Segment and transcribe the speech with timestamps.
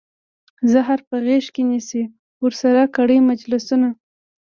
[0.71, 2.03] زهره په غیږ کې نیسي
[2.43, 3.89] ورسره کړي مجلسونه